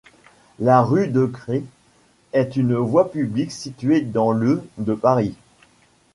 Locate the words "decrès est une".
1.09-2.73